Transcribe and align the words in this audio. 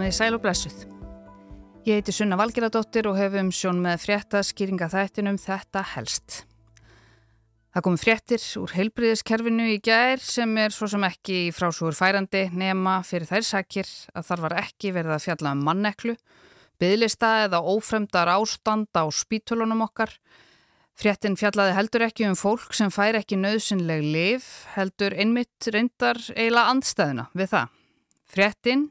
Komiði 0.00 0.16
sæl 0.16 0.32
og 0.32 0.40
blessuð. 0.40 0.76
Ég 1.84 1.98
heiti 1.98 2.12
Sunna 2.16 2.38
Valgeradóttir 2.40 3.04
og 3.10 3.18
hefum 3.20 3.50
sjón 3.52 3.82
með 3.84 3.98
fréttaskýringa 4.06 4.86
þættinum 4.88 5.36
Þetta 5.36 5.82
helst. 5.90 6.38
Það 7.74 7.82
komi 7.84 8.00
fréttir 8.00 8.46
úr 8.62 8.72
heilbriðiskerfinu 8.78 9.66
í 9.74 9.74
gær 9.84 10.22
sem 10.24 10.54
er 10.56 10.72
svo 10.72 10.86
sem 10.88 11.02
ekki 11.04 11.50
frásúur 11.52 11.92
færandi 11.98 12.46
nema 12.56 12.94
fyrir 13.04 13.28
þær 13.28 13.44
sakir 13.44 13.90
að 14.16 14.24
þar 14.30 14.42
var 14.46 14.54
ekki 14.62 14.94
verið 14.96 15.16
að 15.18 15.26
fjalla 15.26 15.52
um 15.52 15.66
manneklu, 15.66 16.14
byðlista 16.80 17.34
eða 17.42 17.60
ófremdar 17.60 18.30
ástand 18.38 18.88
á 18.96 19.04
spítulunum 19.12 19.84
okkar. 19.84 20.14
Fréttin 20.96 21.36
fjallaði 21.36 21.74
heldur 21.76 22.06
ekki 22.06 22.24
um 22.30 22.38
fólk 22.40 22.72
sem 22.72 22.88
fær 22.88 23.20
ekki 23.20 23.36
nöðsynleg 23.36 24.08
liv, 24.16 24.48
heldur 24.78 25.12
einmitt 25.12 25.68
reyndar 25.68 26.22
eiginlega 26.32 26.72
andstæðuna 26.72 27.26
við 27.36 27.52
það. 27.52 27.76
Fréttin 28.30 28.88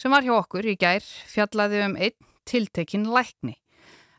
sem 0.00 0.12
var 0.12 0.24
hjá 0.24 0.34
okkur 0.38 0.68
í 0.72 0.76
gær 0.78 1.04
fjallaði 1.30 1.82
um 1.86 1.96
einn 1.96 2.30
tiltekinn 2.48 3.08
lækni. 3.12 3.56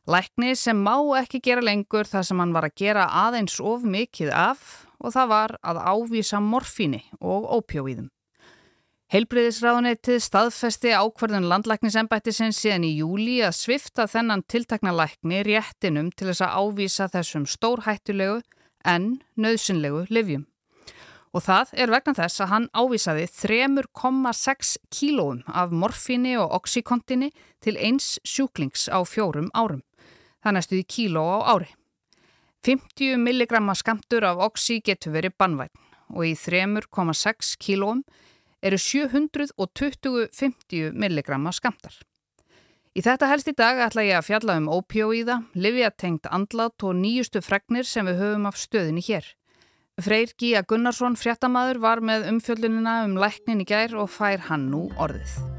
Lækni 0.07 0.55
sem 0.59 0.79
má 0.83 0.95
ekki 1.21 1.39
gera 1.43 1.63
lengur 1.63 2.07
það 2.07 2.25
sem 2.27 2.41
hann 2.43 2.55
var 2.55 2.67
að 2.67 2.75
gera 2.81 3.05
aðeins 3.23 3.59
of 3.63 3.85
mikið 3.87 4.33
af 4.35 4.83
og 4.99 5.15
það 5.15 5.29
var 5.31 5.55
að 5.63 5.79
ávísa 5.79 6.41
morfíni 6.43 7.03
og 7.21 7.47
ópjóiðum. 7.59 8.09
Heilbriðisráðunetið 9.13 10.23
staðfesti 10.25 10.91
ákverðun 10.97 11.45
landlæknisembættisins 11.51 12.57
síðan 12.63 12.87
í 12.87 12.95
júli 12.97 13.35
að 13.45 13.53
svifta 13.59 14.07
þennan 14.09 14.41
tiltakna 14.49 14.89
lækni 14.97 15.43
réttinum 15.45 16.09
til 16.17 16.31
þess 16.31 16.41
að 16.47 16.55
ávísa 16.57 17.07
þessum 17.13 17.45
stórhættulegu 17.45 18.39
en 18.89 19.21
nöðsynlegu 19.37 20.07
livjum. 20.09 20.47
Og 21.33 21.41
það 21.41 21.71
er 21.81 21.89
vegna 21.89 22.13
þess 22.13 22.43
að 22.43 22.51
hann 22.51 22.67
ávísaði 22.77 23.23
3,6 23.33 24.77
kílóum 24.93 25.39
af 25.49 25.71
morfíni 25.73 26.37
og 26.37 26.53
oxykontinni 26.59 27.31
til 27.63 27.77
eins 27.77 28.19
sjúklings 28.21 28.85
á 28.85 29.01
fjórum 29.01 29.49
árum. 29.57 29.81
Það 30.45 30.53
næstuði 30.57 30.83
kíló 30.85 31.41
á 31.41 31.49
ári. 31.55 31.69
50 32.63 33.17
milligramma 33.17 33.75
skamtur 33.75 34.23
af 34.23 34.37
oxy 34.45 34.79
getur 34.85 35.11
verið 35.17 35.33
bannvæn 35.41 35.73
og 36.13 36.21
í 36.29 36.33
3,6 36.37 37.57
kílóum 37.59 38.03
eru 38.63 38.77
720-50 38.79 40.93
milligramma 40.93 41.51
skamtar. 41.51 41.93
Í 42.93 43.01
þetta 43.01 43.25
helst 43.31 43.47
í 43.49 43.57
dag 43.57 43.79
ætla 43.81 44.05
ég 44.05 44.13
að 44.19 44.27
fjalla 44.27 44.57
um 44.61 44.69
ópjóíða, 44.69 45.49
livjatengt 45.57 46.29
andlat 46.29 46.77
og 46.85 46.93
nýjustu 46.99 47.41
fregnir 47.41 47.85
sem 47.89 48.05
við 48.05 48.21
höfum 48.21 48.45
af 48.45 48.53
stöðinni 48.61 49.01
hér. 49.01 49.25
Freyr 50.01 50.31
Gíja 50.41 50.63
Gunnarsson, 50.65 51.13
fréttamaður, 51.13 51.77
var 51.83 51.99
með 52.01 52.25
umfjöldunina 52.31 53.03
um 53.05 53.13
læknin 53.21 53.61
í 53.61 53.67
gær 53.69 53.93
og 54.01 54.09
fær 54.09 54.41
hann 54.49 54.71
nú 54.71 54.87
orðið. 54.97 55.52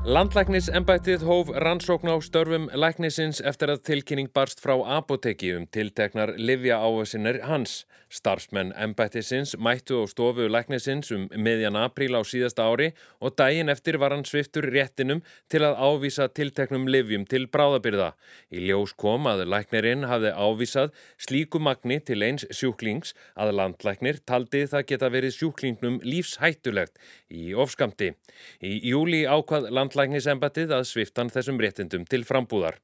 Landlæknisembættið 0.00 1.26
hóf 1.28 1.50
rannsókn 1.60 2.08
á 2.08 2.16
störfum 2.24 2.70
læknisins 2.72 3.42
eftir 3.44 3.68
að 3.68 3.82
tilkynning 3.84 4.30
barst 4.32 4.62
frá 4.64 4.72
apoteki 4.96 5.50
um 5.58 5.66
tilteknar 5.68 6.32
livja 6.40 6.78
áhersinir 6.80 7.42
hans. 7.44 7.82
Starfsmenn 8.10 8.72
embættisins 8.74 9.52
mættu 9.60 10.00
á 10.00 10.04
stofu 10.08 10.48
læknisins 10.48 11.12
um 11.14 11.28
miðjan 11.36 11.76
apríl 11.78 12.16
á 12.16 12.24
síðasta 12.24 12.64
ári 12.66 12.88
og 13.20 13.36
daginn 13.38 13.68
eftir 13.68 14.00
var 14.02 14.10
hann 14.10 14.24
sviftur 14.24 14.66
réttinum 14.72 15.20
til 15.52 15.60
að 15.68 15.76
ávísa 15.78 16.26
tilteknum 16.32 16.88
livjum 16.88 17.28
til 17.28 17.44
bráðabyrða. 17.46 18.14
Í 18.50 18.64
ljós 18.66 18.96
kom 18.96 19.28
að 19.30 19.44
læknirinn 19.52 20.08
hafði 20.10 20.32
ávísað 20.32 20.90
slíku 21.20 21.60
magni 21.60 22.00
til 22.00 22.24
eins 22.24 22.48
sjúklings 22.50 23.12
að 23.36 23.52
landlæknir 23.60 24.24
taldi 24.24 24.64
það 24.64 24.88
geta 24.90 25.12
verið 25.12 25.36
sjúklingnum 25.36 26.00
lífshættulegt 26.02 26.98
í 27.30 27.52
ofskamti. 27.54 28.14
Í 28.64 28.80
júli 28.90 29.22
ákvað 29.28 29.70
landlæknisembættið 29.90 30.70
að 30.70 30.84
sviftan 30.86 31.30
þessum 31.32 31.58
réttindum 31.58 32.04
til 32.06 32.22
frambúðar. 32.22 32.76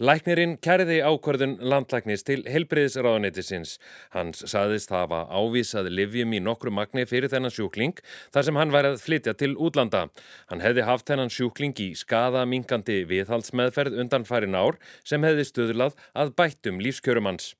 Læknirinn 0.00 0.54
kæriði 0.64 1.02
ákvörðun 1.04 1.58
landlæknis 1.60 2.22
til 2.24 2.40
helbreyðisráðanetisins. 2.48 3.74
Hans 4.14 4.40
saðist 4.48 4.92
hafa 4.94 5.26
ávísað 5.28 5.90
livjum 5.92 6.32
í 6.32 6.40
nokkru 6.40 6.72
magni 6.72 7.04
fyrir 7.04 7.28
þennan 7.28 7.52
sjúkling 7.52 8.00
þar 8.32 8.46
sem 8.46 8.56
hann 8.56 8.72
væri 8.72 8.94
að 8.94 9.02
flytja 9.04 9.34
til 9.36 9.52
útlanda. 9.60 10.06
Hann 10.48 10.64
hefði 10.64 10.86
haft 10.88 11.10
þennan 11.10 11.32
sjúkling 11.34 11.76
í 11.84 11.90
skada 12.00 12.46
minkandi 12.48 13.02
viðhaldsmeðferð 13.10 13.98
undan 14.00 14.24
farin 14.24 14.56
ár 14.56 14.80
sem 15.04 15.26
hefði 15.26 15.44
stöðlað 15.50 15.98
að 16.16 16.32
bættum 16.40 16.80
lífskjörumans. 16.80 17.54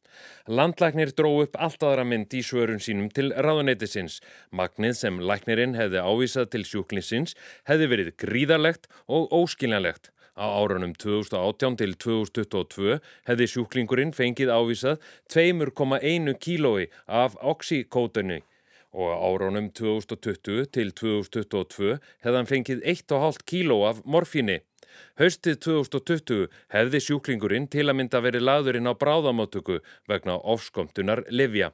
Landlæknir 0.49 1.13
dró 1.17 1.31
upp 1.43 1.59
allt 1.61 1.85
aðra 1.87 2.07
mynd 2.09 2.33
í 2.35 2.41
svörun 2.45 2.81
sínum 2.83 3.11
til 3.15 3.31
ráðunetisins. 3.37 4.19
Magnið 4.49 4.97
sem 5.03 5.21
læknirinn 5.21 5.77
hefði 5.79 6.01
ávísað 6.09 6.51
til 6.55 6.65
sjúklingsins 6.73 7.37
hefði 7.69 7.91
verið 7.93 8.11
gríðarlegt 8.25 8.89
og 9.07 9.29
óskiljanlegt. 9.43 10.11
Á 10.41 10.49
árunum 10.57 10.95
2018 10.97 11.75
til 11.77 11.91
2022 12.01 12.95
hefði 13.29 13.47
sjúklingurinn 13.53 14.15
fengið 14.17 14.49
ávísað 14.55 15.03
2,1 15.29 16.33
kílói 16.41 16.87
af 17.05 17.37
oxykótunni 17.45 18.39
og 18.97 19.13
á 19.13 19.17
árunum 19.21 19.69
2020 19.77 20.65
til 20.73 20.95
2022 20.97 21.99
hefði 22.25 22.39
hann 22.39 22.49
fengið 22.49 22.81
1,5 22.95 23.45
kíló 23.53 23.83
af 23.91 24.01
morfíni. 24.09 24.63
Haustið 25.21 25.61
2020 25.67 26.49
hefði 26.73 27.01
sjúklingurinn 27.05 27.69
til 27.69 27.87
að 27.91 27.99
mynda 28.01 28.25
verið 28.25 28.47
laðurinn 28.49 28.89
á 28.89 28.97
bráðamáttöku 28.97 29.79
vegna 30.09 30.41
ofskomtunar 30.41 31.23
Livja. 31.29 31.71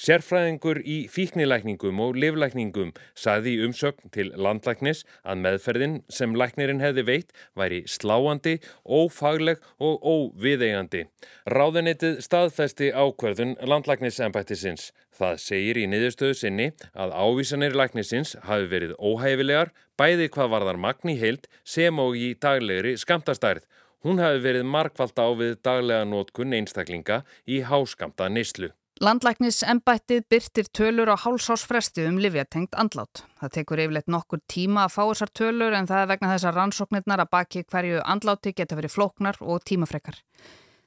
Sérfræðingur 0.00 0.80
í 0.80 0.96
fíknilækningum 1.12 1.98
og 2.00 2.16
livlækningum 2.16 2.94
saði 3.18 3.56
í 3.56 3.66
umsögn 3.66 4.12
til 4.14 4.30
landlæknis 4.32 5.02
að 5.20 5.42
meðferðin 5.44 5.96
sem 6.08 6.36
læknirinn 6.38 6.80
hefði 6.80 7.04
veitt 7.10 7.34
væri 7.58 7.82
sláandi, 7.84 8.56
ófagleg 8.84 9.60
og 9.76 10.00
óviðeigandi. 10.00 11.04
Ráðunitið 11.52 12.22
staðfesti 12.24 12.90
ákverðun 12.96 13.58
landlæknisembættisins. 13.60 14.90
Það 15.12 15.36
segir 15.44 15.82
í 15.82 15.84
niðurstöðu 15.92 16.38
sinni 16.40 16.70
að 16.96 17.12
ávísanir 17.12 17.76
læknisins 17.76 18.38
hafi 18.48 18.70
verið 18.72 18.96
óhæfilegar, 18.96 19.74
bæði 20.00 20.30
hvað 20.32 20.52
varðar 20.54 20.80
magni 20.80 21.18
heilt 21.20 21.50
sem 21.60 22.00
og 22.00 22.16
í 22.16 22.32
daglegri 22.40 22.96
skamtastærð. 22.96 23.66
Hún 24.00 24.22
hafi 24.24 24.40
verið 24.40 24.64
markvallt 24.64 25.20
á 25.20 25.28
við 25.36 25.58
daglega 25.60 26.08
nótkunn 26.08 26.56
einstaklinga 26.56 27.20
í 27.44 27.60
háskamta 27.68 28.32
nýslu. 28.32 28.72
Landlæknis 29.00 29.62
embættið 29.64 30.26
byrtir 30.28 30.66
tölur 30.76 31.08
á 31.08 31.16
hálsásfresti 31.16 32.02
um 32.04 32.18
livjatengt 32.20 32.76
andlát. 32.76 33.22
Það 33.40 33.52
tekur 33.54 33.80
yfirleitt 33.80 34.10
nokkur 34.12 34.42
tíma 34.44 34.82
að 34.84 34.92
fá 34.92 35.00
þessar 35.08 35.30
tölur 35.40 35.76
en 35.78 35.88
það 35.88 36.02
er 36.02 36.10
vegna 36.10 36.32
þessar 36.34 36.56
rannsóknirnar 36.58 37.22
að 37.24 37.30
baki 37.32 37.62
hverju 37.64 38.02
andláti 38.04 38.52
geta 38.52 38.76
verið 38.76 38.92
flóknar 38.98 39.40
og 39.40 39.64
tímafrekar. 39.64 40.20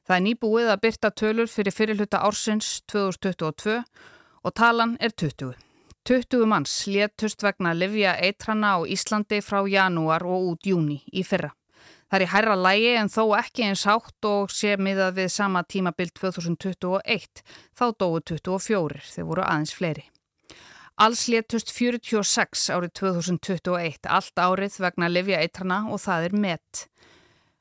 Það 0.06 0.18
er 0.20 0.24
nýbúið 0.28 0.70
að 0.76 0.84
byrta 0.86 1.12
tölur 1.24 1.50
fyrir 1.50 1.74
fyrirluta 1.74 2.22
ársins 2.22 2.70
2022 2.94 3.80
og 3.82 4.56
talan 4.62 4.94
er 5.02 5.18
20. 5.18 5.58
20 6.06 6.46
manns 6.54 6.78
léttust 6.86 7.42
vegna 7.42 7.74
livja 7.74 8.14
eitrana 8.22 8.78
á 8.78 8.86
Íslandi 8.86 9.42
frá 9.42 9.66
janúar 9.66 10.22
og 10.22 10.54
út 10.54 10.70
júni 10.70 11.02
í 11.10 11.26
fyrra. 11.26 11.50
Það 12.14 12.20
er 12.20 12.28
í 12.28 12.30
hærra 12.30 12.56
lægi 12.62 12.90
en 12.94 13.08
þó 13.10 13.22
ekki 13.40 13.64
eins 13.66 13.84
hátt 13.90 14.26
og 14.30 14.52
sé 14.54 14.76
miðað 14.78 15.16
við 15.18 15.32
sama 15.34 15.64
tímabild 15.66 16.12
2021, 16.20 17.40
þá 17.74 17.86
dói 17.98 18.20
24, 18.30 19.00
þeir 19.16 19.26
voru 19.26 19.42
aðeins 19.42 19.72
fleiri. 19.74 20.04
Alls 21.02 21.24
létust 21.34 21.72
46 21.74 22.68
árið 22.76 22.92
2021, 23.00 24.06
allt 24.06 24.42
árið 24.44 24.78
vegna 24.84 25.10
Livja 25.10 25.40
eitrana 25.42 25.80
og 25.90 26.04
það 26.04 26.28
er 26.28 26.36
met. 26.44 26.84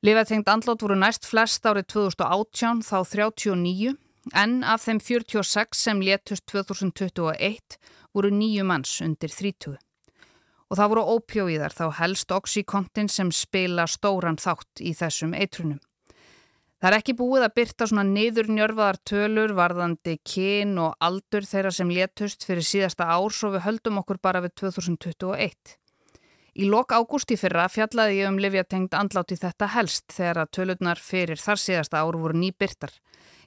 Livjatengt 0.05 0.51
andlót 0.53 0.85
voru 0.85 0.99
næst 1.01 1.25
flest 1.25 1.65
árið 1.65 1.87
2018, 1.95 2.83
þá 2.85 2.99
39, 3.09 3.95
en 4.37 4.59
af 4.69 4.85
þeim 4.85 5.01
46 5.01 5.81
sem 5.81 6.05
létust 6.05 6.45
2021 6.53 7.81
voru 8.13 8.35
nýju 8.37 8.69
manns 8.69 8.99
undir 9.01 9.33
30 9.33 9.81
og 10.73 10.79
það 10.79 10.93
voru 10.95 11.03
ópjóiðar 11.19 11.75
þá 11.77 11.87
helst 11.99 12.33
oxykontin 12.33 13.11
sem 13.13 13.29
spila 13.37 13.85
stóran 13.85 14.39
þátt 14.41 14.81
í 14.81 14.95
þessum 14.97 15.35
eitrunum. 15.37 15.83
Það 16.81 16.89
er 16.89 16.97
ekki 16.97 17.15
búið 17.19 17.45
að 17.47 17.53
byrta 17.61 17.87
svona 17.87 18.03
niður 18.09 18.49
njörfaðar 18.57 18.99
tölur 19.07 19.53
varðandi 19.55 20.17
kyn 20.27 20.73
og 20.83 20.97
aldur 21.05 21.45
þeirra 21.47 21.71
sem 21.77 21.93
létust 21.93 22.49
fyrir 22.49 22.67
síðasta 22.67 23.07
árs 23.13 23.39
og 23.47 23.55
við 23.55 23.65
höldum 23.69 24.01
okkur 24.01 24.19
bara 24.25 24.43
við 24.43 24.57
2021. 24.65 25.77
Í 26.53 26.67
lok 26.73 26.97
ágústi 26.97 27.37
fyrra 27.39 27.69
fjallaði 27.71 28.19
ég 28.23 28.33
um 28.33 28.41
livjatengt 28.41 28.97
andláti 28.97 29.39
þetta 29.39 29.71
helst 29.77 30.11
þegar 30.17 30.43
að 30.43 30.53
tölurnar 30.57 30.99
fyrir 31.01 31.41
þar 31.41 31.61
síðasta 31.61 32.03
ár 32.03 32.19
voru 32.19 32.41
nýbyrtar. 32.41 32.97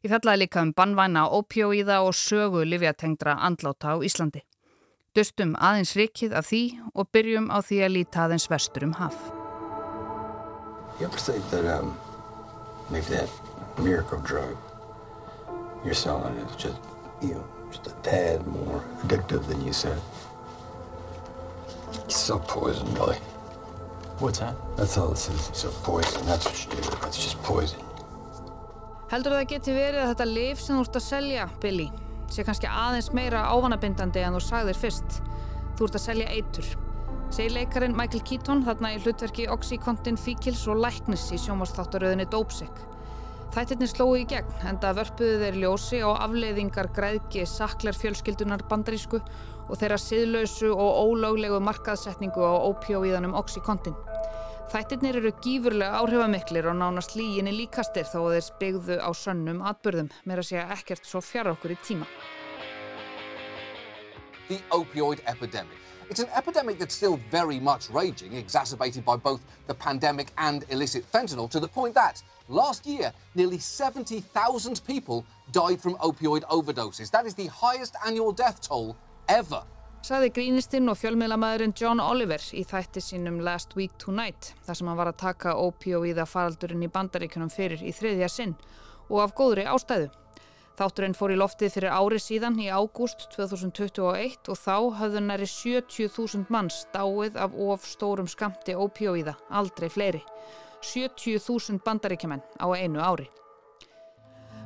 Ég 0.06 0.14
fjallaði 0.14 0.46
líka 0.46 0.64
um 0.64 0.72
bannvæna 0.78 1.28
ópjóiða 1.34 2.04
og 2.06 2.16
sögu 2.16 2.64
livjatengtra 2.64 3.36
andláta 3.42 3.98
á 3.98 4.00
Íslandi. 4.00 4.46
Dustum 5.16 5.54
aðeins 5.64 5.94
rikið 5.96 6.34
af 6.36 6.50
því 6.50 6.62
og 6.92 7.08
byrjum 7.16 7.46
á 7.48 7.64
því 7.64 7.78
að 7.86 7.94
líta 7.94 8.26
aðeins 8.26 8.50
vestur 8.52 8.84
um 8.84 8.96
haf. 9.00 9.16
You 11.00 11.08
ever 11.08 11.18
think 11.18 11.50
that 11.52 11.64
um, 11.72 11.96
maybe 12.90 13.16
that 13.16 13.30
miracle 13.80 14.20
drug 14.20 14.58
you're 15.86 15.94
selling 15.94 16.36
is 16.36 16.56
just, 16.58 16.76
you 17.22 17.36
know, 17.36 17.46
just 17.72 17.88
a 17.88 17.92
tad 18.04 18.46
more 18.48 18.84
addictive 19.04 19.48
than 19.48 19.66
you 19.66 19.72
said? 19.72 20.02
It's 22.04 22.18
so 22.18 22.40
poison, 22.40 22.94
Billy. 22.94 23.18
What's 24.20 24.40
that? 24.40 24.56
That's 24.76 24.98
all 24.98 25.10
this 25.10 25.30
is. 25.30 25.50
So 25.54 25.70
poison. 25.84 26.26
That's 26.26 26.46
what 26.46 26.60
you 26.66 26.82
do. 26.82 26.90
That's 27.02 27.24
just 27.24 27.42
poison. 27.44 27.80
Heldur 29.12 29.38
það 29.38 29.48
geti 29.48 29.72
verið 29.76 30.02
að 30.02 30.12
þetta 30.12 30.26
liv 30.34 30.60
sem 30.60 30.76
þú 30.76 30.84
ert 30.84 31.00
að 31.00 31.08
selja, 31.08 31.48
Billy, 31.62 31.92
sé 32.32 32.46
kannski 32.48 32.70
aðeins 32.70 33.12
meira 33.16 33.46
ávanabindandi 33.52 34.24
en 34.26 34.38
þú 34.38 34.42
sagðir 34.46 34.80
fyrst. 34.80 35.22
Þú 35.76 35.88
ert 35.88 36.00
að 36.00 36.06
selja 36.06 36.34
eitur. 36.34 36.74
Segir 37.34 37.56
leikarin 37.56 37.96
Michael 37.98 38.24
Keaton 38.26 38.64
þarna 38.66 38.94
í 38.96 39.00
hlutverki 39.02 39.48
Oxycontin 39.52 40.20
Fíkils 40.20 40.66
og 40.72 40.80
Læknis 40.84 41.26
í 41.36 41.40
sjónvastáttaröðinni 41.42 42.28
Dópsik. 42.32 42.84
Þættirnir 43.56 43.92
slói 43.92 44.22
í 44.22 44.28
gegn, 44.30 44.56
enda 44.68 44.92
vörpuðu 44.98 45.38
þeir 45.42 45.60
ljósi 45.62 46.02
á 46.04 46.12
afleiðingar 46.26 46.90
græðki 46.96 47.46
saklar 47.48 47.96
fjölskyldunar 47.96 48.66
bandarísku 48.70 49.22
og 49.22 49.80
þeirra 49.80 50.00
siðlausu 50.02 50.74
og 50.74 51.00
ólöglegu 51.06 51.62
markaðsetningu 51.64 52.44
á 52.44 52.54
ópjóíðanum 52.68 53.38
Oxycontin. 53.40 53.96
Þættirnir 54.66 55.20
eru 55.20 55.30
gífurlega 55.46 56.00
áhrifamiklir 56.02 56.66
og 56.72 56.78
nánast 56.80 57.14
líginni 57.14 57.52
líkastir 57.54 58.08
þó 58.10 58.18
að 58.24 58.32
þeir 58.36 58.46
spegðu 58.48 58.96
á 58.98 59.10
sönnum 59.14 59.60
atbyrðum, 59.70 60.10
meira 60.26 60.42
að 60.42 60.50
segja 60.50 60.64
ekkert 60.74 61.06
svo 61.06 61.22
fjara 61.22 61.54
okkur 61.54 61.76
í 61.76 61.78
tíma. 61.86 62.08
The 64.50 64.58
opioid 64.74 65.22
epidemic. 65.30 65.78
It's 66.10 66.20
an 66.20 66.30
epidemic 66.36 66.80
that's 66.80 66.96
still 66.96 67.20
very 67.30 67.60
much 67.60 67.90
raging, 67.92 68.34
exacerbated 68.34 69.06
by 69.06 69.16
both 69.18 69.42
the 69.68 69.74
pandemic 69.74 70.28
and 70.38 70.66
illicit 70.70 71.06
fentanyl, 71.12 71.50
to 71.50 71.60
the 71.60 71.68
point 71.68 71.94
that 71.94 72.22
last 72.50 72.88
year, 72.88 73.14
nearly 73.36 73.60
70,000 73.60 74.82
people 74.86 75.26
died 75.52 75.80
from 75.80 75.96
opioid 75.98 76.44
overdoses. 76.50 77.12
That 77.12 77.26
is 77.28 77.36
the 77.36 77.48
highest 77.48 77.96
annual 78.06 78.32
death 78.32 78.62
toll 78.62 78.98
ever. 79.30 79.64
Saði 80.06 80.28
grínistinn 80.30 80.86
og 80.92 81.00
fjölmiðlamæðurinn 81.02 81.72
John 81.80 81.98
Oliver 82.04 82.44
í 82.54 82.62
þætti 82.70 83.02
sínum 83.02 83.40
Last 83.42 83.72
Week 83.74 83.96
Tonight, 83.98 84.52
þar 84.62 84.78
sem 84.78 84.90
hann 84.92 84.98
var 85.00 85.10
að 85.10 85.16
taka 85.18 85.56
opioíða 85.58 86.28
faraldurinn 86.30 86.84
í 86.86 86.90
bandaríkunum 86.94 87.50
fyrir 87.50 87.82
í 87.82 87.90
þriðja 87.90 88.28
sinn 88.30 88.52
og 89.08 89.24
af 89.24 89.34
góðri 89.40 89.64
ástæðu. 89.66 90.12
Þátturinn 90.78 91.18
fór 91.18 91.34
í 91.34 91.38
loftið 91.42 91.74
fyrir 91.74 91.96
ári 91.98 92.20
síðan 92.22 92.60
í 92.62 92.68
ágúst 92.70 93.26
2021 93.34 94.52
og 94.54 94.60
þá 94.62 94.78
hafðu 95.00 95.24
næri 95.26 95.50
70.000 95.50 96.54
manns 96.54 96.84
dáið 96.94 97.40
af 97.42 97.58
of 97.66 97.88
stórum 97.90 98.30
skamti 98.30 98.78
opioíða, 98.78 99.34
aldrei 99.50 99.90
fleiri. 99.90 100.22
70.000 100.86 101.82
bandaríkjumenn 101.82 102.46
á 102.62 102.68
einu 102.78 103.02
ári. 103.02 103.26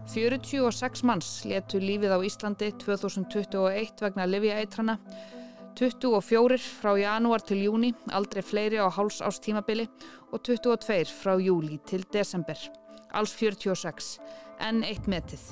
46 0.10 1.04
manns 1.06 1.28
letu 1.46 1.78
lífið 1.78 2.16
á 2.18 2.20
Íslandi 2.26 2.72
2021 2.82 4.02
vegna 4.02 4.26
Livia-eitrana, 4.26 4.96
24 5.78 6.58
frá 6.82 6.96
janúar 6.98 7.44
til 7.46 7.62
júni, 7.68 7.92
aldrei 8.10 8.42
fleiri 8.42 8.82
á 8.82 8.90
háls 8.90 9.22
ást 9.22 9.46
tímabili 9.46 9.86
og 10.34 10.42
22 10.42 11.14
frá 11.14 11.38
júli 11.38 11.78
til 11.86 12.08
desember. 12.10 12.58
Alls 13.14 13.36
46, 13.38 14.18
en 14.66 14.82
eitt 14.84 15.06
metið. 15.06 15.46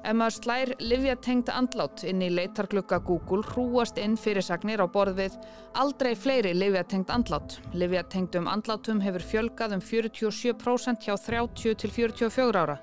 Ef 0.00 0.14
maður 0.16 0.36
slær 0.38 0.70
livjatengta 0.80 1.58
andlát 1.58 2.06
inn 2.08 2.22
í 2.24 2.30
leitarklukka 2.32 3.02
Google 3.04 3.42
hrúast 3.50 3.98
inn 4.00 4.14
fyrirsagnir 4.16 4.80
á 4.80 4.88
borð 4.88 5.18
við 5.18 5.36
aldrei 5.76 6.14
fleiri 6.16 6.54
livjatengt 6.54 7.10
andlát. 7.12 7.58
Livjatengtum 7.74 8.48
andlátum 8.48 9.02
hefur 9.04 9.26
fjölgað 9.34 9.76
um 9.76 9.82
47% 9.84 11.04
hjá 11.04 11.18
30 11.18 11.74
til 11.82 11.92
44 11.98 12.62
ára. 12.62 12.78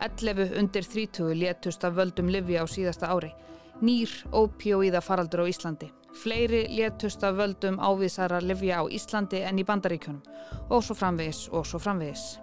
11 0.00 0.56
undir 0.58 0.84
30 0.84 1.34
létust 1.34 1.84
af 1.84 1.96
völdum 1.96 2.28
livja 2.32 2.62
á 2.62 2.66
síðasta 2.66 3.10
ári. 3.12 3.34
Nýr 3.84 4.08
ópjóíða 4.32 5.02
faraldur 5.04 5.44
á 5.44 5.46
Íslandi. 5.52 5.90
Fleiri 6.16 6.62
létust 6.72 7.22
af 7.22 7.36
völdum 7.36 7.76
ávísara 7.76 8.40
livja 8.40 8.80
á 8.80 8.84
Íslandi 8.88 9.42
en 9.44 9.60
í 9.60 9.64
bandaríkjunum. 9.64 10.22
Og 10.70 10.80
svo 10.84 10.96
framvegis 10.96 11.48
og 11.52 11.66
svo 11.68 11.78
framvegis. 11.78 12.38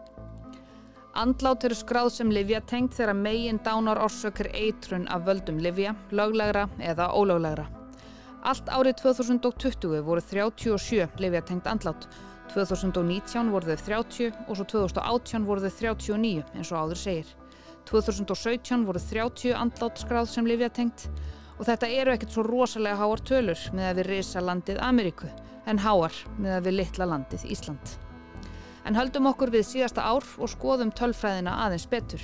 Andlát 1.17 1.63
eru 1.65 1.73
skráð 1.73 2.11
sem 2.13 2.29
livjatengt 2.29 2.93
þegar 2.93 3.17
megin 3.17 3.59
dánar 3.65 3.97
orsökir 4.05 4.51
eitrun 4.53 5.07
af 5.09 5.25
völdum 5.25 5.57
livja, 5.57 5.95
löglegra 6.11 6.67
eða 6.77 7.09
ólöglegra. 7.17 7.65
Allt 8.45 8.69
árið 8.69 9.01
2020 9.01 10.05
voru 10.05 10.21
37 10.21 11.17
livjatengt 11.17 11.65
andlát, 11.65 12.05
2019 12.53 13.49
voru 13.51 13.73
þau 13.73 13.81
30 13.89 14.45
og 14.45 14.55
svo 14.59 14.69
2018 14.77 15.49
voru 15.49 15.65
þau 15.65 15.73
39 15.73 16.45
eins 16.53 16.71
og 16.71 16.85
áður 16.85 17.01
segir. 17.01 17.35
2017 17.87 18.83
voru 18.87 18.99
30 18.99 19.53
andlát 19.55 20.01
skráð 20.01 20.31
sem 20.31 20.47
livjatengt 20.47 21.07
og 21.57 21.65
þetta 21.69 21.89
eru 21.89 22.13
ekkert 22.13 22.33
svo 22.35 22.43
rosalega 22.45 22.99
háar 22.99 23.21
tölur 23.25 23.61
með 23.73 23.89
að 23.89 23.99
við 23.99 24.09
reysa 24.11 24.43
landið 24.43 24.81
Ameríku 24.83 25.29
en 25.67 25.79
háar 25.81 26.15
með 26.37 26.57
að 26.57 26.67
við 26.67 26.77
litla 26.81 27.07
landið 27.07 27.45
Ísland. 27.53 27.93
En 28.87 28.95
höldum 28.95 29.27
okkur 29.31 29.51
við 29.51 29.65
síðasta 29.67 30.03
ár 30.03 30.27
og 30.39 30.51
skoðum 30.51 30.93
tölfræðina 30.95 31.57
aðeins 31.65 31.87
betur. 31.91 32.23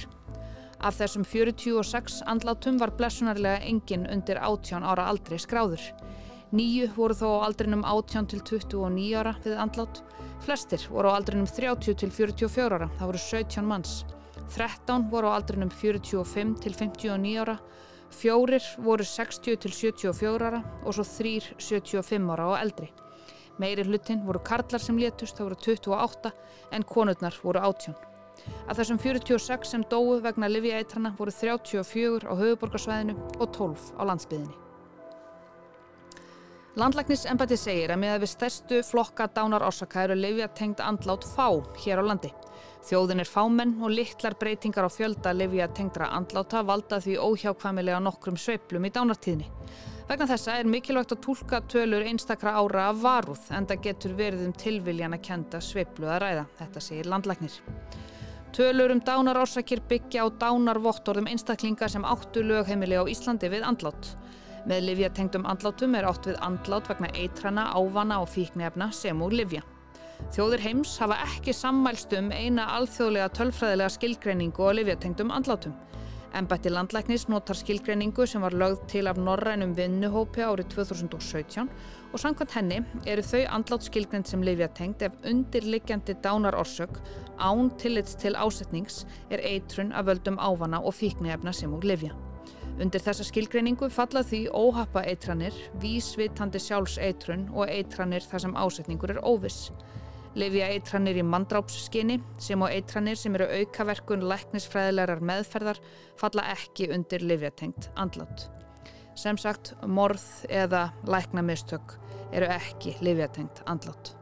Af 0.83 0.98
þessum 1.00 1.24
46 1.27 2.21
andlátum 2.27 2.80
var 2.80 2.94
blessunarlega 3.00 3.63
engin 3.68 4.07
undir 4.12 4.39
18 4.39 4.83
ára 4.83 5.07
aldrei 5.12 5.39
skráður. 5.39 5.83
Nýju 6.54 6.89
voru 6.95 7.16
þó 7.18 7.27
á 7.39 7.45
aldrinum 7.48 7.86
18 7.88 8.27
til 8.31 8.42
29 8.44 9.16
ára 9.19 9.36
við 9.44 9.56
andlát. 9.63 10.04
Flestir 10.44 10.83
voru 10.92 11.12
á 11.12 11.18
aldrinum 11.18 11.48
30 11.48 11.95
til 12.04 12.12
44 12.12 12.77
ára, 12.77 12.92
það 13.00 13.09
voru 13.13 13.24
17 13.24 13.68
manns. 13.68 14.04
13 14.51 15.10
voru 15.12 15.30
á 15.31 15.38
aldrinum 15.38 15.72
45 15.72 16.56
til 16.63 16.75
59 16.75 17.38
ára. 17.42 17.57
Fjórir 18.13 18.63
voru 18.78 19.04
60 19.04 19.57
til 19.63 19.72
74 19.72 20.48
ára 20.48 20.63
og 20.84 20.94
svo 20.94 21.06
þrýr 21.07 21.54
75 21.57 22.31
ára 22.36 22.50
og 22.51 22.57
eldri. 22.60 22.90
Meiri 23.62 23.86
hlutin 23.86 24.24
voru 24.25 24.42
karlar 24.42 24.81
sem 24.81 24.98
létust, 24.98 25.38
það 25.38 25.50
voru 25.50 25.60
28 25.62 26.31
en 26.74 26.84
konurnar 26.84 27.38
voru 27.44 27.62
18. 27.62 27.95
Af 28.68 28.78
þessum 28.80 29.00
46 29.00 29.69
sem 29.69 29.86
dóu 29.92 30.19
vegna 30.24 30.50
livjaeitrana 30.50 31.13
voru 31.18 31.31
34 31.31 32.28
á 32.28 32.34
höfuborgarsvæðinu 32.34 33.16
og 33.40 33.48
12 33.54 33.94
á 34.00 34.01
landsbyðinni. 34.10 34.72
Landlæknisembati 36.73 37.53
segir 37.53 37.91
að 37.93 37.99
með 38.01 38.11
að 38.15 38.23
við 38.23 38.29
stærstu 38.31 38.77
flokka 38.87 39.27
dánar 39.29 39.61
orsaka 39.61 40.07
eru 40.07 40.15
livjatengd 40.17 40.79
andlát 40.81 41.27
fá 41.35 41.45
hér 41.83 42.01
á 42.01 42.03
landi. 42.07 42.31
Þjóðin 42.87 43.21
er 43.21 43.29
fámenn 43.29 43.75
og 43.77 43.93
litlar 43.93 44.33
breytingar 44.41 44.87
á 44.89 44.89
fjölda 44.89 45.35
livjatengdra 45.37 46.07
andláta 46.17 46.63
valda 46.65 46.97
því 47.03 47.19
óhjákvæmilega 47.21 47.99
nokkrum 48.01 48.41
sveiplum 48.41 48.89
í 48.89 48.91
dánartíðni. 48.95 49.45
Vegna 50.09 50.25
þessa 50.33 50.57
er 50.57 50.71
mikilvægt 50.73 51.13
að 51.13 51.21
tólka 51.27 51.61
tölur 51.69 52.09
einstakra 52.09 52.57
ára 52.57 52.89
af 52.89 53.06
varúð 53.06 53.45
en 53.53 53.69
það 53.69 53.85
getur 53.85 54.18
verið 54.18 54.47
um 54.49 54.57
tilviljan 54.65 55.13
að 55.13 55.25
kenda 55.30 55.61
sveiplu 55.61 56.09
að 56.09 56.23
ræða, 56.25 56.47
þetta 56.57 56.87
segir 56.87 57.13
landlæknir. 57.13 57.59
Tölur 58.53 58.97
um 58.97 59.06
dánarársakir 59.06 59.85
byggja 59.89 60.25
á 60.25 60.27
dánarvottorðum 60.42 61.30
einstaklinga 61.30 61.85
sem 61.85 62.03
áttu 62.06 62.42
lögheimili 62.42 62.97
á 62.97 63.06
Íslandi 63.06 63.53
við 63.53 63.61
andlát. 63.61 64.15
Með 64.63 64.85
livjatengdum 64.87 65.43
andlátum 65.49 65.95
er 65.99 66.05
átt 66.07 66.27
við 66.29 66.37
andlát 66.45 66.87
vegna 66.87 67.09
eitrana, 67.19 67.65
ávana 67.75 68.21
og 68.23 68.29
fíknefna 68.31 68.93
sem 68.95 69.19
úr 69.21 69.35
livja. 69.35 69.63
Þjóðir 70.31 70.63
heims 70.63 70.93
hafa 71.03 71.17
ekki 71.25 71.51
sammælst 71.51 72.13
um 72.15 72.31
eina 72.31 72.69
alþjóðlega 72.77 73.33
tölfræðilega 73.35 73.91
skilgreiningu 73.97 74.63
á 74.63 74.71
livjatengdum 74.71 75.33
andlátum. 75.35 75.75
Embætti 76.33 76.71
landlæknis 76.71 77.27
notar 77.29 77.59
skilgreiningu 77.59 78.25
sem 78.25 78.41
var 78.41 78.55
lögð 78.57 78.87
til 78.89 79.11
af 79.11 79.19
Norrænum 79.19 79.75
vinnuhópi 79.77 80.41
árið 80.47 80.71
2017 80.71 81.69
og 82.13 82.19
samkvæmt 82.23 82.55
henni 82.57 82.79
eru 83.05 83.21
þau 83.21 83.43
andlátt 83.59 83.85
skilgreind 83.91 84.31
sem 84.31 84.41
livjatengt 84.47 85.05
ef 85.05 85.19
undirliggjandi 85.29 86.15
dánarorsök 86.23 87.01
án 87.37 87.69
tillits 87.77 88.15
til 88.15 88.39
ásetnings 88.39 89.03
er 89.29 89.43
eitrun 89.43 89.91
af 89.91 90.07
völdum 90.07 90.39
ávana 90.39 90.81
og 90.81 90.95
fíknefna 90.95 91.51
sem 91.51 91.73
úr 91.73 91.83
livja. 91.83 92.15
Undir 92.81 93.03
þessa 93.06 93.25
skilgreiningu 93.27 93.85
falla 93.94 94.23
því 94.25 94.47
óhappa 94.49 95.03
eitranir, 95.06 95.53
vísvitandi 95.81 96.57
sjálfseitrun 96.57 97.45
og 97.53 97.69
eitranir 97.69 98.25
þar 98.25 98.42
sem 98.47 98.56
ásetningur 98.57 99.13
er 99.13 99.19
óviss. 99.21 99.68
Livja 100.33 100.71
eitranir 100.73 101.19
í 101.21 101.25
mandrápsskinni 101.27 102.18
sem 102.42 102.61
og 102.65 102.73
eitranir 102.73 103.19
sem 103.19 103.37
eru 103.37 103.45
aukaverkun 103.59 104.25
læknisfræðilegar 104.25 105.21
meðferðar 105.21 105.81
falla 106.18 106.47
ekki 106.56 106.89
undir 106.95 107.21
livjatengt 107.21 107.92
andlátt. 107.94 108.47
Sem 109.13 109.37
sagt, 109.37 109.75
morð 109.85 110.25
eða 110.49 110.87
læknamistök 111.06 111.94
eru 112.33 112.49
ekki 112.49 112.95
livjatengt 113.06 113.61
andlátt. 113.69 114.15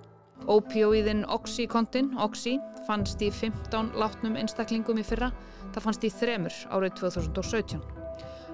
Ópjóiðin 0.51 1.23
Oxycontin, 1.31 2.11
Oxy, 2.19 2.57
fannst 2.83 3.23
í 3.23 3.31
15 3.31 3.93
látnum 3.95 4.35
einstaklingum 4.41 4.99
í 4.99 5.07
fyrra, 5.07 5.31
það 5.71 5.87
fannst 5.87 6.03
í 6.03 6.11
þremur 6.19 6.61
árið 6.75 6.97
2017. 7.05 8.00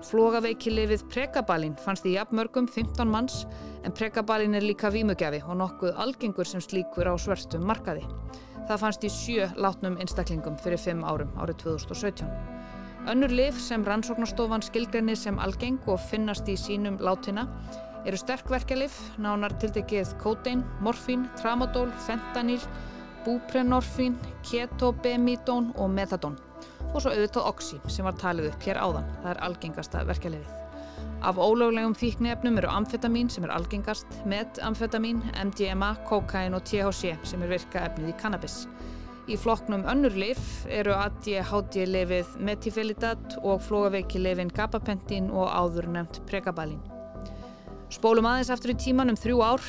Flogaveikilifið 0.05 1.07
Pregabalín 1.09 1.73
fannst 1.81 2.05
í 2.05 2.13
jafnmörgum 2.13 2.67
15 2.69 3.09
manns 3.09 3.45
en 3.83 3.95
Pregabalín 3.97 4.53
er 4.57 4.65
líka 4.65 4.91
vímugjafi 4.93 5.39
og 5.47 5.57
nokkuð 5.57 5.97
algengur 6.03 6.45
sem 6.45 6.61
slíkur 6.61 7.09
á 7.09 7.17
svörstum 7.17 7.65
markaði. 7.65 8.05
Það 8.69 8.81
fannst 8.83 9.07
í 9.07 9.11
sjö 9.11 9.47
látnum 9.57 9.97
einstaklingum 9.97 10.59
fyrir 10.61 10.81
5 10.83 11.03
árum 11.07 11.33
árið 11.41 11.63
2017. 11.65 12.29
Önnur 13.09 13.33
lif 13.33 13.59
sem 13.63 13.85
rannsóknarstofan 13.87 14.65
skilgreinir 14.67 15.17
sem 15.17 15.39
algeng 15.39 15.79
og 15.87 16.01
finnast 16.11 16.49
í 16.51 16.57
sínum 16.59 16.99
látina 17.01 17.47
eru 18.05 18.19
sterkverkjalif, 18.21 18.95
nánar 19.17 19.55
tildegið 19.61 20.13
kótein, 20.21 20.61
morfín, 20.83 21.25
tramadól, 21.41 21.89
fentanyl, 22.05 22.61
búprenorfín, 23.25 24.19
ketobemidón 24.45 25.73
og 25.75 25.89
metadón 25.91 26.37
og 26.97 27.03
svo 27.05 27.13
auðvitað 27.13 27.49
oxy 27.51 27.77
sem 27.93 28.07
var 28.07 28.17
talið 28.17 28.49
upp 28.51 28.63
hér 28.65 28.81
áðan, 28.81 29.09
það 29.21 29.33
er 29.35 29.43
algengasta 29.45 30.01
verkjalifið. 30.09 30.55
Af 31.25 31.37
ólöglegum 31.41 31.95
þýknefnum 31.97 32.59
eru 32.61 32.69
amfetamin 32.69 33.29
sem 33.29 33.45
er 33.45 33.53
algengast, 33.53 34.19
metamfetamin, 34.29 35.23
MDMA, 35.49 35.95
kokain 36.09 36.57
og 36.57 36.65
THC 36.65 37.15
sem 37.25 37.41
er 37.45 37.53
virka 37.53 37.81
efnið 37.87 38.11
í 38.11 38.17
cannabis. 38.21 38.63
Í 39.27 39.35
flokknum 39.35 39.83
önnur 39.91 40.13
lif 40.15 40.39
eru 40.71 40.93
ADHD-lifið 40.95 42.37
metifelidat 42.47 43.35
og 43.41 43.59
flógaveiki-lifin 43.65 44.53
gabapentin 44.55 45.27
og 45.33 45.49
áður 45.51 45.89
nefnt 45.97 46.21
pregabalin. 46.29 46.79
Spólum 47.91 48.29
aðeins 48.29 48.53
aftur 48.53 48.71
í 48.71 48.79
tíman 48.87 49.11
um 49.11 49.19
þrjú 49.19 49.43
ár. 49.43 49.67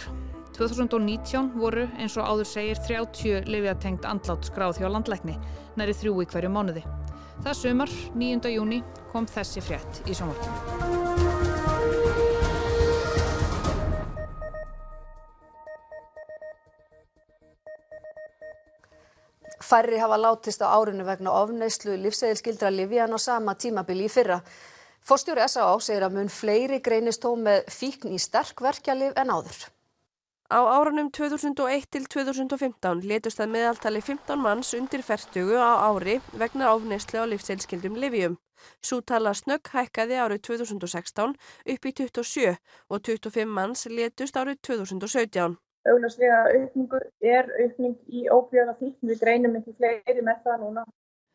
2019 0.59 1.53
voru, 1.59 1.89
eins 1.99 2.17
og 2.19 2.27
áður 2.27 2.49
segir, 2.51 2.81
30 2.87 3.51
lifiatengt 3.51 4.07
andlátt 4.07 4.47
skráð 4.47 4.81
hjá 4.83 4.89
landlækni, 4.91 5.37
næri 5.79 5.95
þrjú 5.95 6.17
í 6.23 6.31
hverju 6.31 6.51
mánuði. 6.55 6.87
Það 7.39 7.55
sumar, 7.55 7.93
9. 8.19 8.51
júni, 8.51 8.83
kom 9.13 9.27
þessi 9.31 9.63
frétt 9.63 10.03
í 10.11 10.17
sjónvartinu. 10.19 10.97
Færri 19.69 19.99
hafa 20.01 20.17
látist 20.17 20.63
á 20.65 20.73
árinu 20.73 21.05
vegna 21.05 21.33
ofneislu 21.43 21.95
lífsæðilskildra 22.03 22.71
Livían 22.73 23.13
á 23.13 23.19
sama 23.21 23.55
tímabili 23.55 24.07
í 24.09 24.13
fyrra. 24.13 24.41
Forstjóri 25.05 25.45
S.A.A. 25.45 25.75
segir 25.81 26.07
að 26.07 26.17
mun 26.17 26.31
fleiri 26.33 26.81
greinist 26.85 27.25
þó 27.25 27.35
með 27.37 27.69
fíkn 27.73 28.15
í 28.17 28.21
sterkverkjalið 28.23 29.21
en 29.21 29.35
áður. 29.35 29.69
Á 30.49 30.65
árunum 30.65 31.11
2001 31.13 31.91
til 31.93 32.07
2015 32.09 33.03
letust 33.05 33.37
það 33.37 33.51
meðaltali 33.53 34.01
15 34.01 34.41
manns 34.41 34.71
undir 34.79 35.03
færtugu 35.05 35.59
á 35.61 35.77
ári 35.89 36.15
vegna 36.43 36.71
ofneislu 36.73 37.21
á 37.21 37.29
lífsæðilskildum 37.29 37.99
Livíum. 38.01 38.39
Svo 38.81 39.03
tala 39.05 39.35
snögg 39.37 39.69
hækkaði 39.75 40.17
árið 40.17 40.41
2016 40.49 41.35
upp 41.75 41.89
í 41.91 41.93
27 42.01 42.55
og 42.89 43.03
25 43.05 43.53
manns 43.59 43.85
letust 43.93 44.39
árið 44.41 44.57
2017. 44.71 45.59
Auðvarslega 45.85 46.39
aukningu 46.57 47.01
er 47.21 47.53
aukning 47.67 47.99
í 48.09 48.25
óbjörna 48.33 48.73
fíkn 48.81 49.13
við 49.13 49.21
greinum 49.21 49.59
ekki 49.61 49.77
fleiri 49.77 50.25
með 50.25 50.41
það 50.47 50.65
núna. 50.65 50.87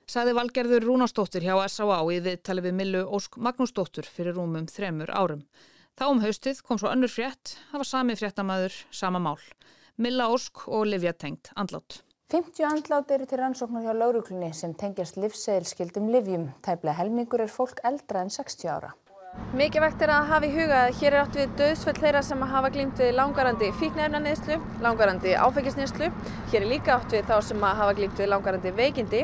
Saði 0.09 0.33
Valgerður 0.39 0.89
Rúnastóttir 0.89 1.45
hjá 1.45 1.53
S.A.A. 1.67 2.01
í 2.09 2.17
viðtali 2.17 2.65
við 2.65 2.75
Millu 2.81 3.05
Ósk 3.13 3.37
Magnúsdóttur 3.37 4.09
fyrir 4.09 4.33
rúmum 4.41 4.65
þremur 4.65 5.13
árum. 5.13 5.45
Þá 5.93 6.07
um 6.09 6.23
haustið 6.23 6.61
kom 6.65 6.79
svo 6.81 6.89
önnur 6.89 7.11
frétt, 7.13 7.51
það 7.69 7.81
var 7.83 7.87
sami 7.87 8.15
fréttamaður, 8.17 8.77
sama 8.89 9.19
mál. 9.21 9.37
Milla 10.01 10.25
Ósk 10.33 10.63
og 10.65 10.87
Livja 10.89 11.13
Tengt 11.13 11.51
andlátt. 11.53 11.99
50 12.33 12.65
andlát 12.65 13.11
eru 13.13 13.27
til 13.29 13.37
rannsóknar 13.37 13.85
hjá 13.85 13.93
lauruglunni 13.93 14.49
sem 14.57 14.73
tengjast 14.73 15.19
livsseilskildum 15.21 16.07
livjum. 16.15 16.47
Tæplega 16.65 16.97
helmingur 16.97 17.43
er 17.45 17.51
fólk 17.53 17.83
eldra 17.85 18.23
en 18.25 18.33
60 18.33 18.71
ára. 18.73 18.89
Mikilvægt 19.53 20.01
er 20.01 20.15
að 20.15 20.31
hafa 20.31 20.49
í 20.49 20.51
huga 20.55 20.79
að 20.87 20.97
hér 20.97 21.11
er 21.11 21.19
átt 21.21 21.37
við 21.37 21.53
döðsfell 21.61 21.95
þeirra 21.99 22.23
sem 22.25 22.41
hafa 22.55 22.73
glýmt 22.73 22.99
við 23.01 23.13
langarandi 23.19 23.69
fíknefnaneyslu, 23.77 24.57
langarandi 24.81 25.37
áfengisneyslu. 25.45 26.09
Hér 26.49 26.61
er 26.63 26.69
líka 26.73 26.97
átt 26.97 27.13
við 27.13 27.29
þá 27.29 27.37
sem 27.51 27.65
hafa 27.69 27.93
glýmt 27.97 28.17
við 28.17 28.33
langarandi 28.33 28.73
veikindi, 28.81 29.23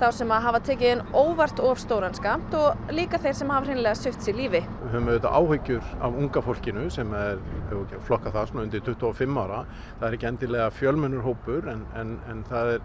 þá 0.00 0.08
sem 0.16 0.32
hafa 0.32 0.64
tekið 0.64 0.94
einn 0.94 1.06
óvart 1.12 1.60
of 1.60 1.80
stóran 1.80 2.16
skamt 2.16 2.56
og 2.56 2.92
líka 2.92 3.20
þeir 3.20 3.36
sem 3.36 3.52
hafa 3.52 3.68
hreinlega 3.68 4.00
söft 4.00 4.24
sér 4.24 4.40
lífi. 4.40 4.64
Við 4.86 4.92
höfum 4.94 5.08
auðvitað 5.10 5.36
áhyggjur 5.36 5.86
af 6.06 6.16
unga 6.22 6.40
fólkinu 6.46 6.82
sem 6.94 7.14
er, 7.18 7.40
hefur 7.66 7.80
ekki 7.82 7.98
flokka 8.06 8.30
það, 8.30 8.44
svona 8.50 8.62
undir 8.68 8.82
25 8.86 9.40
ára. 9.42 9.56
Það 9.98 10.06
er 10.06 10.14
ekki 10.14 10.28
endilega 10.28 10.66
fjölmennur 10.76 11.24
hópur 11.24 11.66
en, 11.72 11.82
en, 11.98 12.12
en 12.30 12.44
það 12.46 12.70
er, 12.76 12.84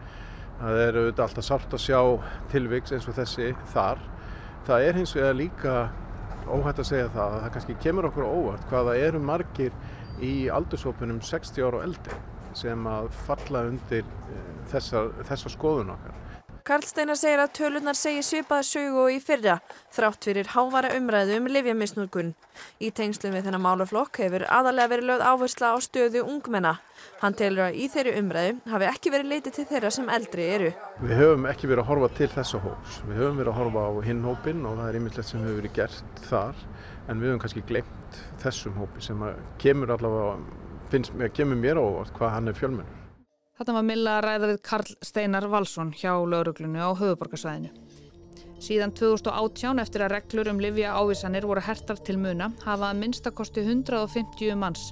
það 0.64 0.82
er 0.88 0.98
auðvitað 0.98 1.26
alltaf 1.28 1.46
sárt 1.46 1.76
að 1.78 1.84
sjá 1.84 2.00
tilviks 2.50 2.96
eins 2.96 3.06
og 3.06 3.20
þessi 3.20 3.52
þar. 3.76 4.02
Það 4.66 4.88
er 4.88 4.98
hins 4.98 5.14
vegar 5.20 5.38
líka 5.38 5.76
óhætt 6.50 6.82
að 6.82 6.90
segja 6.90 7.14
það 7.14 7.36
að 7.36 7.44
það 7.44 7.54
kannski 7.60 7.78
kemur 7.86 8.10
okkur 8.10 8.30
óvart 8.32 8.66
hvaða 8.74 8.98
eru 9.06 9.22
margir 9.22 9.78
í 10.26 10.34
aldurshópunum 10.58 11.22
60 11.22 11.68
ára 11.68 11.84
og 11.84 11.86
eldri 11.86 12.18
sem 12.58 12.90
að 12.90 13.14
falla 13.28 13.68
undir 13.70 14.10
þessa, 14.74 15.06
þessa 15.30 15.54
skoðun 15.54 15.94
okkar. 15.94 16.18
Karl 16.72 16.86
Steinar 16.88 17.18
segir 17.20 17.42
að 17.44 17.50
tölunar 17.58 17.98
segi 18.00 18.22
svipaða 18.24 18.64
sögu 18.64 19.00
og 19.02 19.10
í 19.12 19.18
fyrra, 19.20 19.58
þrátt 19.92 20.24
fyrir 20.24 20.48
hávara 20.54 20.94
umræðu 20.96 21.42
um 21.42 21.50
livjamisnúrkun. 21.52 22.30
Í 22.80 22.94
tengslum 22.96 23.34
við 23.36 23.50
þennan 23.50 23.64
málaflokk 23.66 24.22
hefur 24.24 24.46
aðalega 24.48 24.92
verið 24.94 25.10
lögð 25.10 25.26
áhersla 25.28 25.74
á 25.76 25.78
stöðu 25.84 26.22
ungmenna. 26.24 26.78
Hann 27.20 27.36
telur 27.36 27.66
að 27.66 27.76
í 27.76 27.90
þeirri 27.92 28.14
umræðu 28.22 28.54
hafi 28.72 28.88
ekki 28.88 29.12
verið 29.12 29.34
leitið 29.34 29.58
til 29.58 29.66
þeirra 29.74 29.92
sem 29.98 30.14
eldri 30.16 30.46
eru. 30.54 30.72
Við 31.02 31.14
höfum 31.20 31.50
ekki 31.52 31.72
verið 31.74 31.84
að 31.84 31.92
horfa 31.92 32.12
til 32.22 32.30
þessa 32.38 32.64
hóps. 32.64 33.02
Við 33.10 33.20
höfum 33.20 33.44
verið 33.44 33.52
að 33.52 33.60
horfa 33.60 33.84
á 33.84 33.92
hinn 34.08 34.24
hópin 34.30 34.64
og 34.64 34.80
það 34.80 34.94
er 34.94 35.02
yfirleitt 35.02 35.32
sem 35.34 35.44
hefur 35.44 35.60
verið 35.60 35.78
gert 35.82 36.26
þar. 36.30 36.66
En 37.10 37.20
við 37.20 37.34
höfum 37.34 37.44
kannski 37.44 37.68
glemt 37.68 38.24
þessum 38.46 38.80
hópi 38.80 39.04
sem 39.04 39.28
kemur 39.60 39.92
allavega, 39.98 40.40
finnst 40.96 41.20
kemur 41.36 41.60
mér 41.68 41.84
ávart 41.84 42.16
hvað 42.16 42.36
hann 42.38 42.54
er 42.56 42.60
fjölmennur. 42.64 43.01
Þetta 43.62 43.74
var 43.76 43.84
Milla 43.86 44.14
að 44.18 44.24
ræða 44.26 44.48
við 44.50 44.60
Karl 44.66 44.94
Steinar 45.06 45.46
Valsson 45.46 45.92
hjá 45.94 46.16
lauruglunu 46.18 46.80
á 46.82 46.98
höfuborgarsvæðinu. 46.98 47.70
Síðan 48.58 48.94
2018 48.98 49.82
eftir 49.84 50.02
að 50.02 50.16
reglur 50.16 50.50
um 50.50 50.62
livja 50.64 50.96
ávísanir 50.98 51.46
voru 51.46 51.62
hertar 51.62 52.02
til 52.02 52.16
muna 52.18 52.48
hafa 52.64 52.90
að 52.90 53.04
minnstakosti 53.04 53.62
150 53.68 54.58
manns 54.58 54.88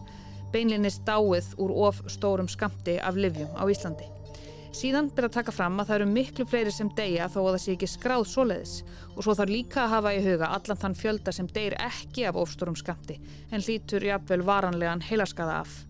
beinlinnist 0.54 1.02
dáið 1.10 1.50
úr 1.58 1.74
of 1.88 2.04
stórum 2.14 2.46
skamti 2.46 3.00
af 3.02 3.18
livjum 3.18 3.58
á 3.58 3.66
Íslandi. 3.66 4.06
Síðan 4.70 5.10
byrja 5.18 5.32
að 5.32 5.38
taka 5.40 5.58
fram 5.58 5.82
að 5.82 5.90
það 5.90 5.98
eru 5.98 6.12
miklu 6.14 6.50
fleiri 6.54 6.78
sem 6.78 6.94
deyja 6.94 7.26
þó 7.26 7.42
að 7.48 7.52
það 7.56 7.62
sé 7.66 7.74
ekki 7.80 7.94
skráð 7.98 8.30
svoleiðis 8.36 8.80
og 9.16 9.24
svo 9.24 9.40
þarf 9.42 9.56
líka 9.58 9.88
að 9.88 9.94
hafa 9.98 10.14
í 10.14 10.26
huga 10.30 10.54
allan 10.60 10.84
þann 10.86 11.02
fjölda 11.02 11.34
sem 11.34 11.50
deyr 11.58 11.82
ekki 11.90 12.30
af 12.30 12.38
of 12.38 12.54
stórum 12.54 12.78
skamti 12.78 13.18
en 13.50 13.66
hlítur 13.66 14.12
jafnvel 14.14 14.46
varanlegan 14.46 15.08
heilaskaða 15.10 15.64
af. 15.66 15.89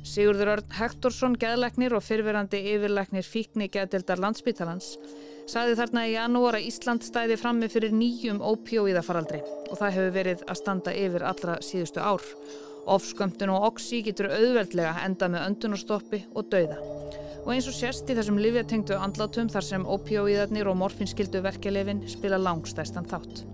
Sigurður 0.00 0.54
Örn 0.54 0.70
Hektorsson, 0.72 1.34
geðleiknir 1.36 1.92
og 1.92 2.00
fyrverandi 2.02 2.58
yfirleiknir 2.72 3.26
fíkni 3.26 3.66
geðdildar 3.68 4.20
landsbytalans, 4.22 4.94
saði 5.50 5.74
þarna 5.76 6.04
í 6.08 6.14
janúar 6.14 6.56
að 6.56 6.68
Ísland 6.70 7.04
stæði 7.04 7.36
frammi 7.36 7.68
fyrir 7.68 7.92
nýjum 7.92 8.40
ópjóiðafaraldri 8.40 9.42
og 9.42 9.76
það 9.76 9.92
hefur 9.96 10.14
verið 10.14 10.44
að 10.46 10.60
standa 10.62 10.94
yfir 10.96 11.26
allra 11.28 11.58
síðustu 11.64 12.00
ár. 12.00 12.24
Ofskömmtun 12.90 13.52
og 13.52 13.66
oxi 13.68 14.00
getur 14.06 14.30
auðveldlega 14.32 15.04
enda 15.04 15.28
með 15.28 15.44
öndunarstoppi 15.50 16.22
og 16.32 16.48
dauða. 16.54 16.78
Og 17.44 17.52
eins 17.52 17.68
og 17.68 17.76
sérst 17.76 18.08
í 18.08 18.16
þessum 18.16 18.40
livjatengdu 18.40 18.96
andlátum 18.96 19.50
þar 19.52 19.66
sem 19.66 19.84
ópjóiðarnir 19.84 20.70
og 20.70 20.78
morfinskildu 20.80 21.44
verkelefin 21.44 22.06
spila 22.08 22.40
langstæstan 22.40 23.08
þátt. 23.10 23.44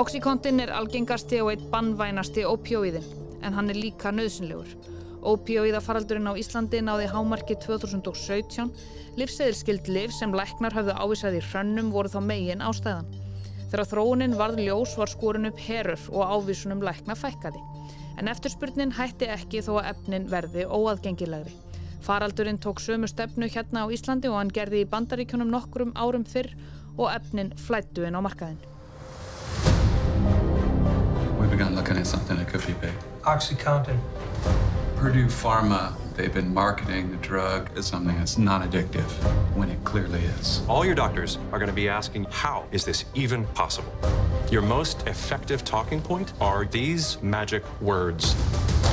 Oxykontin 0.00 0.64
er 0.64 0.72
algengasti 0.72 1.42
og 1.44 1.52
eitt 1.52 1.68
bannvænasti 1.72 2.48
ópjóiðin 2.48 3.04
en 3.42 3.56
hann 3.58 3.68
er 3.68 3.76
líka 3.76 4.14
nöðsynlegur. 4.14 4.91
Ópíóíðafaraldurinn 5.22 6.26
á 6.26 6.34
Íslandi 6.34 6.80
náði 6.82 7.06
hámarki 7.12 7.54
2017. 7.62 8.72
Livseðilskild 9.20 9.86
liv 9.86 10.10
sem 10.10 10.32
læknar 10.34 10.74
hafðu 10.74 10.96
ávísað 10.98 11.36
í 11.38 11.42
hrönnum 11.46 11.92
voru 11.94 12.10
þá 12.10 12.18
megin 12.26 12.64
ástæðan. 12.66 13.06
Þegar 13.70 13.88
þróunin 13.92 14.34
varð 14.36 14.58
ljós 14.66 14.96
var 14.98 15.12
skorin 15.12 15.46
upp 15.48 15.60
herur 15.62 16.02
og 16.10 16.32
ávísunum 16.34 16.82
lækna 16.82 17.14
fækkaði. 17.14 17.62
En 18.18 18.28
eftirspurnin 18.28 18.96
hætti 18.98 19.30
ekki 19.30 19.62
þó 19.62 19.76
að 19.78 19.92
efnin 19.92 20.26
verði 20.32 20.66
óaðgengilegri. 20.66 21.54
Faraldurinn 22.02 22.58
tók 22.58 22.82
sömu 22.82 23.06
stefnu 23.06 23.46
hérna 23.46 23.86
á 23.86 23.92
Íslandi 23.94 24.26
og 24.26 24.40
hann 24.40 24.50
gerði 24.50 24.82
í 24.82 24.90
bandaríkjunum 24.90 25.54
nokkrum 25.54 25.94
árum 25.94 26.26
fyrr 26.26 26.50
og 26.98 27.14
efnin 27.14 27.54
flættu 27.54 28.02
inn 28.08 28.18
á 28.18 28.20
markaðin. 28.20 28.58
We 31.38 31.46
began 31.46 31.76
looking 31.76 31.96
at 31.96 32.06
something 32.06 32.36
that 32.36 32.50
could 32.50 32.66
be 32.66 32.74
big. 32.82 32.94
Oxycontin. 33.22 34.02
Purdue 35.02 35.26
Pharma, 35.26 35.92
they've 36.14 36.32
been 36.32 36.54
marketing 36.54 37.10
the 37.10 37.16
drug 37.16 37.68
as 37.76 37.86
something 37.88 38.16
that's 38.18 38.38
non-addictive 38.38 39.10
when 39.56 39.68
it 39.68 39.82
clearly 39.82 40.20
is. 40.20 40.62
All 40.68 40.84
your 40.84 40.94
doctors 40.94 41.38
are 41.50 41.58
going 41.58 41.68
to 41.68 41.74
be 41.74 41.88
asking, 41.88 42.28
how 42.30 42.66
is 42.70 42.84
this 42.84 43.04
even 43.12 43.44
possible? 43.46 43.92
Your 44.48 44.62
most 44.62 45.04
effective 45.08 45.64
talking 45.64 46.00
point 46.00 46.32
are 46.40 46.66
these 46.66 47.20
magic 47.20 47.64
words. 47.82 48.36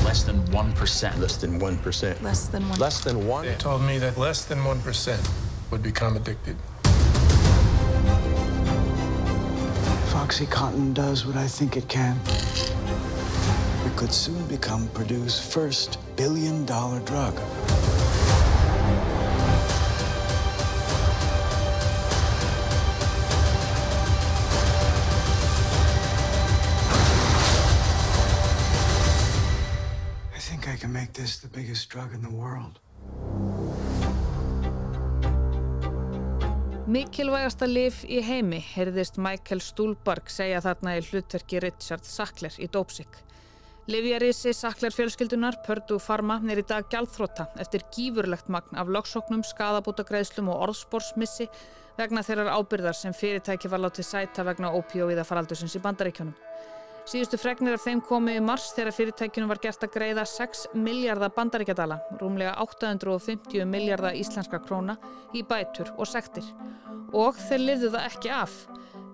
Less 0.03 0.23
than 0.23 0.41
1%. 0.47 1.19
Less 1.19 1.37
than 1.37 1.59
1%. 1.59 2.23
Less 2.23 2.47
than 2.47 2.63
1%. 2.63 2.79
Less 2.79 3.03
than 3.03 3.27
1? 3.27 3.45
They 3.45 3.53
told 3.53 3.83
me 3.83 3.99
that 3.99 4.17
less 4.17 4.45
than 4.45 4.57
1% 4.61 5.31
would 5.69 5.83
become 5.83 6.15
addicted. 6.15 6.57
If 10.01 10.13
OxyContin 10.15 10.95
does 10.95 11.27
what 11.27 11.35
I 11.35 11.47
think 11.47 11.77
it 11.77 11.87
can, 11.87 12.19
it 12.25 12.78
could 13.99 14.13
soon 14.13 14.41
become 14.47 14.87
Purdue's 14.93 15.37
first 15.37 15.99
billion 16.15 16.65
dollar 16.65 17.01
drug. 17.01 17.35
can 30.79 30.93
make 30.93 31.11
this 31.11 31.39
the 31.39 31.47
biggest 31.47 31.89
drug 31.89 32.13
in 32.13 32.21
the 32.21 32.31
world. 32.31 32.79
Mikilvægasta 36.87 37.67
lif 37.67 38.05
í 38.07 38.21
heimi, 38.23 38.61
heyrðist 38.63 39.19
Michael 39.19 39.59
Stuhlbarg 39.61 40.31
segja 40.31 40.61
þarna 40.63 40.95
í 40.97 41.03
hlutverki 41.09 41.59
Richard 41.65 42.07
Sackler 42.07 42.55
í 42.57 42.69
Dópsik. 42.71 43.19
Livjarísi 43.89 44.51
Sackler 44.53 44.93
fjölskyldunar, 44.93 45.55
Purdue 45.65 45.97
Pharma, 45.97 46.35
er 46.53 46.59
í 46.61 46.63
dag 46.69 46.85
gjaldþróta 46.91 47.47
eftir 47.63 47.81
gífurlegt 47.89 48.45
magn 48.53 48.77
af 48.77 48.91
lögsóknum, 48.93 49.41
skadabútagreðslum 49.41 50.51
og 50.53 50.59
orðsporsmissi 50.67 51.47
vegna 51.97 52.21
þeirrar 52.21 52.51
ábyrðar 52.53 52.93
sem 52.99 53.15
fyrirtæki 53.17 53.71
var 53.71 53.81
látið 53.81 54.05
sæta 54.11 54.45
vegna 54.45 54.69
ópíóiða 54.77 55.25
faraldusins 55.25 55.73
í 55.73 55.81
bandaríkjónum. 55.81 56.37
Síðustu 57.09 57.39
fregnir 57.41 57.79
af 57.79 57.87
þeim 57.87 58.03
komu 58.05 58.35
í 58.37 58.43
mars 58.45 58.67
þegar 58.77 58.93
fyrirtækjunum 58.99 59.49
var 59.55 59.63
gert 59.63 59.87
að 59.87 59.95
greiða 59.97 60.27
6 60.35 60.67
miljardar 60.77 61.33
bandaríkjadala, 61.33 61.97
rúmlega 62.21 62.53
850 62.61 63.65
miljardar 63.65 64.13
íslenska 64.13 64.61
króna 64.67 64.99
í 65.33 65.41
bætur 65.41 65.89
og 65.97 66.05
sektir. 66.11 66.45
Og 67.09 67.41
þeir 67.47 67.65
lifðu 67.65 67.95
það 67.97 68.11
ekki 68.11 68.37
af. 68.37 68.59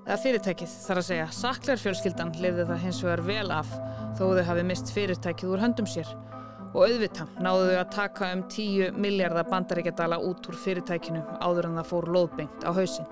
Eða 0.06 0.20
fyrirtækið 0.22 0.74
þar 0.84 1.00
að 1.00 1.06
segja, 1.08 1.26
saklarfjölskyldan 1.34 2.32
lifðu 2.38 2.68
það 2.70 2.84
hins 2.84 3.00
vegar 3.02 3.22
vel 3.26 3.48
af 3.56 3.72
þó 4.14 4.22
þau 4.38 4.44
hafi 4.52 4.66
mist 4.70 4.92
fyrirtækið 4.94 5.54
úr 5.56 5.64
höndum 5.64 5.88
sér. 5.90 6.12
Og 6.76 6.84
auðvita 6.86 7.26
náðu 7.42 7.72
þau 7.72 7.80
að 7.80 7.94
taka 7.96 8.30
um 8.36 8.44
10 8.54 9.00
miljardar 9.02 9.48
bandaríkjadala 9.50 10.20
út 10.28 10.46
úr 10.46 10.60
fyrirtækinu 10.62 11.24
áður 11.42 11.72
en 11.72 11.80
það 11.80 11.90
fór 11.90 12.10
loðbengt 12.14 12.68
á 12.68 12.72
hausin. 12.78 13.08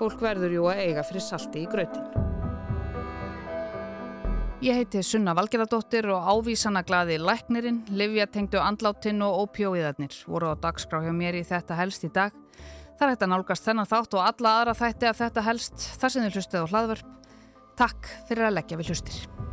Fólk 0.00 0.18
verður 0.24 0.56
jú 0.56 0.66
að 0.66 0.82
eiga 0.88 1.04
fyrir 1.06 1.24
salti 1.28 1.62
í 1.62 1.68
grötin. 1.70 2.26
Ég 4.66 4.80
heiti 4.80 5.04
Sunna 5.06 5.36
Valgeradóttir 5.36 6.08
og 6.10 6.26
ávísana 6.26 6.82
glaði 6.82 7.20
Læknirinn, 7.22 7.84
Livjatengdu 7.94 8.58
andláttinn 8.58 9.22
og 9.22 9.44
ópjóiðarnir 9.44 10.16
voru 10.26 10.50
á 10.50 10.54
dagskrá 10.58 11.04
hjá 11.04 11.12
mér 11.14 11.38
í 11.38 11.46
þetta 11.46 11.78
helst 11.78 12.08
í 12.08 12.10
dag. 12.10 12.34
Það 12.96 13.06
er 13.06 13.12
hægt 13.12 13.24
að 13.26 13.32
nálgast 13.34 13.66
þennan 13.66 13.88
þátt 13.90 14.14
og 14.16 14.22
alla 14.24 14.52
aðra 14.60 14.76
þætti 14.78 15.10
af 15.10 15.18
þetta 15.20 15.46
helst 15.50 15.88
þar 16.00 16.14
sem 16.14 16.24
þið 16.24 16.38
hlustið 16.38 16.64
á 16.64 16.70
hlaðvörp. 16.72 17.10
Takk 17.76 18.14
fyrir 18.30 18.48
að 18.48 18.56
leggja 18.56 18.80
við 18.80 18.94
hlustir. 18.94 19.45